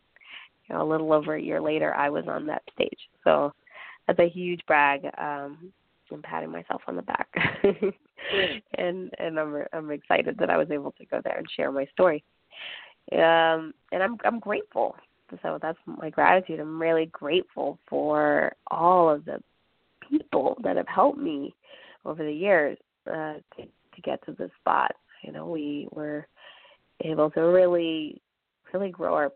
you 0.68 0.74
know 0.74 0.82
a 0.82 0.88
little 0.88 1.12
over 1.12 1.34
a 1.34 1.42
year 1.42 1.60
later 1.60 1.94
i 1.94 2.08
was 2.08 2.24
on 2.28 2.46
that 2.46 2.62
stage 2.74 2.98
so 3.24 3.52
that's 4.06 4.18
a 4.18 4.28
huge 4.28 4.60
brag 4.66 5.02
um 5.18 5.72
I'm 6.12 6.22
patting 6.22 6.50
myself 6.50 6.82
on 6.86 6.96
the 6.96 7.02
back, 7.02 7.28
and 8.78 9.10
and 9.18 9.38
I'm 9.38 9.64
I'm 9.72 9.90
excited 9.90 10.36
that 10.38 10.50
I 10.50 10.56
was 10.56 10.70
able 10.70 10.92
to 10.92 11.06
go 11.06 11.20
there 11.22 11.36
and 11.36 11.46
share 11.56 11.70
my 11.70 11.86
story. 11.92 12.24
Um, 13.12 13.74
and 13.92 14.02
I'm 14.02 14.16
I'm 14.24 14.40
grateful. 14.40 14.96
So 15.42 15.58
that's 15.60 15.78
my 15.86 16.08
gratitude. 16.08 16.60
I'm 16.60 16.80
really 16.80 17.06
grateful 17.06 17.78
for 17.88 18.52
all 18.70 19.10
of 19.10 19.26
the 19.26 19.42
people 20.08 20.56
that 20.62 20.76
have 20.76 20.88
helped 20.88 21.18
me 21.18 21.54
over 22.06 22.24
the 22.24 22.32
years 22.32 22.78
uh, 23.06 23.34
to 23.56 23.66
to 23.98 24.02
get 24.02 24.24
to 24.26 24.32
this 24.32 24.50
spot. 24.60 24.92
You 25.22 25.32
know, 25.32 25.46
we 25.46 25.88
were 25.90 26.26
able 27.00 27.30
to 27.32 27.40
really 27.40 28.20
really 28.72 28.90
grow 28.90 29.14
our 29.14 29.32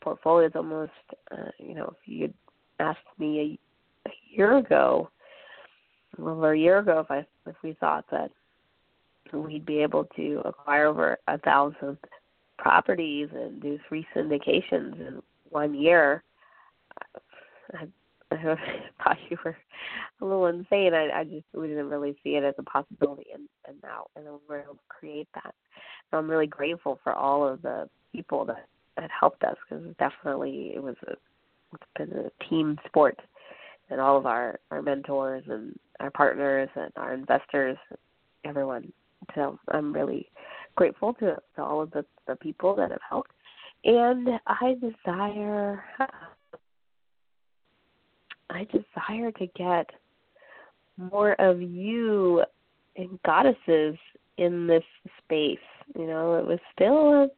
portfolios 0.00 0.52
almost. 0.54 0.92
Uh, 1.30 1.50
you 1.58 1.74
know, 1.74 1.94
if 1.96 2.08
you'd 2.08 2.34
asked 2.78 2.98
me 3.18 3.58
a, 4.06 4.08
a 4.08 4.12
year 4.30 4.58
ago 4.58 5.10
over 6.18 6.52
a 6.52 6.58
year 6.58 6.78
ago 6.78 7.00
if 7.00 7.10
I 7.10 7.26
if 7.48 7.56
we 7.62 7.76
thought 7.80 8.04
that 8.10 8.30
we'd 9.32 9.66
be 9.66 9.78
able 9.78 10.04
to 10.16 10.42
acquire 10.44 10.86
over 10.86 11.18
a 11.26 11.38
thousand 11.38 11.98
properties 12.58 13.28
and 13.34 13.60
do 13.60 13.78
three 13.88 14.06
syndications 14.14 15.00
in 15.00 15.22
one 15.50 15.74
year. 15.74 16.22
I, 17.74 17.86
I 18.42 18.56
thought 19.04 19.16
you 19.28 19.38
were 19.44 19.56
a 20.20 20.24
little 20.24 20.46
insane. 20.46 20.94
I, 20.94 21.20
I 21.20 21.24
just 21.24 21.44
we 21.52 21.68
didn't 21.68 21.90
really 21.90 22.16
see 22.22 22.36
it 22.36 22.44
as 22.44 22.54
a 22.58 22.62
possibility, 22.62 23.26
and 23.32 23.48
and 23.66 23.76
now 23.82 24.06
and 24.16 24.26
we're 24.48 24.60
able 24.60 24.74
to 24.74 24.80
create 24.88 25.28
that. 25.34 25.54
So 26.10 26.18
I'm 26.18 26.30
really 26.30 26.46
grateful 26.46 26.98
for 27.02 27.12
all 27.12 27.46
of 27.46 27.62
the 27.62 27.88
people 28.12 28.44
that 28.46 28.66
that 28.96 29.10
helped 29.18 29.42
us 29.44 29.56
because 29.68 29.84
definitely 29.98 30.72
it 30.74 30.82
was 30.82 30.96
a 31.08 31.12
it's 31.72 31.82
been 32.10 32.12
a 32.18 32.44
team 32.48 32.78
sport 32.86 33.18
and 33.90 34.00
all 34.00 34.16
of 34.16 34.26
our 34.26 34.58
our 34.70 34.82
mentors 34.82 35.44
and 35.48 35.78
our 36.00 36.10
partners 36.10 36.68
and 36.76 36.92
our 36.96 37.14
investors, 37.14 37.76
everyone. 38.44 38.92
So 39.34 39.58
I'm 39.68 39.92
really 39.92 40.28
grateful 40.76 41.14
to, 41.14 41.36
to 41.56 41.62
all 41.62 41.80
of 41.80 41.90
the, 41.92 42.04
the 42.26 42.36
people 42.36 42.74
that 42.76 42.90
have 42.90 43.00
helped. 43.08 43.30
And 43.84 44.28
I 44.46 44.74
desire 44.80 45.84
I 48.50 48.64
desire 48.64 49.32
to 49.32 49.46
get 49.56 49.88
more 50.96 51.32
of 51.40 51.60
you 51.60 52.42
and 52.96 53.18
goddesses 53.24 53.96
in 54.38 54.66
this 54.66 54.84
space. 55.24 55.58
You 55.96 56.06
know, 56.06 56.36
it 56.36 56.46
was 56.46 56.58
still 56.74 57.24
a 57.24 57.28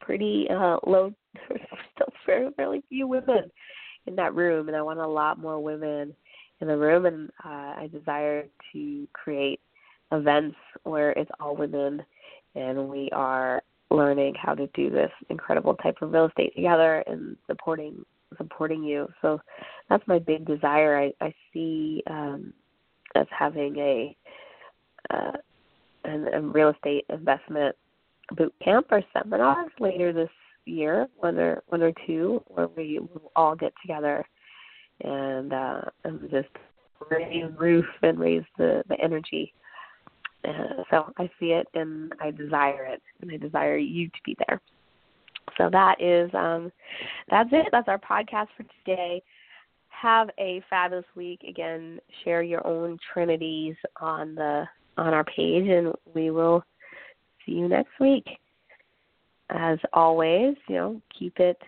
pretty 0.00 0.46
uh 0.50 0.78
low 0.86 1.12
still 1.94 2.12
very 2.26 2.48
very 2.56 2.82
few 2.88 3.06
women 3.06 3.50
in 4.06 4.16
that 4.16 4.34
room, 4.34 4.68
and 4.68 4.76
I 4.76 4.82
want 4.82 4.98
a 4.98 5.06
lot 5.06 5.38
more 5.38 5.60
women 5.60 6.14
in 6.60 6.68
the 6.68 6.76
room. 6.76 7.06
And 7.06 7.30
uh, 7.44 7.74
I 7.82 7.90
desire 7.92 8.46
to 8.72 9.08
create 9.12 9.60
events 10.12 10.56
where 10.84 11.10
it's 11.12 11.30
all 11.38 11.56
women, 11.56 12.02
and 12.54 12.88
we 12.88 13.10
are 13.12 13.62
learning 13.90 14.34
how 14.40 14.54
to 14.54 14.66
do 14.68 14.90
this 14.90 15.10
incredible 15.30 15.74
type 15.76 15.96
of 16.02 16.12
real 16.12 16.26
estate 16.26 16.54
together 16.54 17.02
and 17.06 17.36
supporting 17.46 18.04
supporting 18.36 18.82
you. 18.82 19.08
So 19.22 19.40
that's 19.88 20.06
my 20.06 20.18
big 20.18 20.44
desire. 20.44 20.98
I, 20.98 21.24
I 21.24 21.34
see 21.52 22.02
um, 22.08 22.52
as 23.14 23.26
having 23.36 23.76
a 23.76 24.16
uh, 25.10 25.32
an, 26.04 26.28
a 26.32 26.40
real 26.40 26.70
estate 26.70 27.04
investment 27.08 27.74
boot 28.36 28.54
camp 28.62 28.86
or 28.90 29.02
seminars 29.12 29.70
later 29.80 30.12
this 30.12 30.30
year, 30.64 31.08
one 31.16 31.38
or 31.38 31.62
one 31.68 31.82
or 31.82 31.92
two, 32.06 32.42
where 32.48 32.68
we 32.68 32.98
will 32.98 33.32
all 33.34 33.56
get 33.56 33.72
together 33.80 34.24
and 35.02 35.52
uh, 35.52 35.80
and 36.04 36.20
just 36.30 36.48
raise 37.10 37.42
the 37.42 37.56
roof 37.58 37.86
and 38.02 38.18
raise 38.18 38.44
the 38.58 38.82
the 38.88 39.00
energy. 39.00 39.52
Uh, 40.44 40.82
so 40.90 41.12
I 41.18 41.28
see 41.40 41.46
it 41.46 41.66
and 41.74 42.12
I 42.20 42.30
desire 42.30 42.84
it, 42.84 43.02
and 43.20 43.30
I 43.32 43.36
desire 43.36 43.76
you 43.76 44.08
to 44.08 44.18
be 44.24 44.36
there. 44.46 44.60
So 45.56 45.68
that 45.70 46.00
is 46.00 46.30
um, 46.34 46.72
that's 47.30 47.48
it. 47.52 47.68
That's 47.72 47.88
our 47.88 47.98
podcast 47.98 48.48
for 48.56 48.64
today. 48.84 49.22
Have 49.88 50.30
a 50.38 50.62
fabulous 50.70 51.06
week. 51.16 51.40
Again, 51.48 51.98
share 52.24 52.42
your 52.42 52.66
own 52.66 52.98
trinities 53.12 53.74
on 54.00 54.34
the 54.34 54.64
on 54.96 55.14
our 55.14 55.24
page, 55.24 55.68
and 55.68 55.92
we 56.14 56.30
will 56.30 56.64
see 57.44 57.52
you 57.52 57.68
next 57.68 57.98
week 58.00 58.26
as 59.50 59.78
always, 59.92 60.54
you 60.68 60.76
know, 60.76 61.02
keep 61.16 61.38
it 61.38 61.58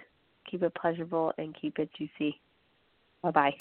keep 0.50 0.62
it 0.62 0.74
pleasurable 0.74 1.32
and 1.38 1.56
keep 1.60 1.78
it 1.78 1.88
juicy. 1.96 2.40
Bye 3.22 3.30
bye. 3.30 3.48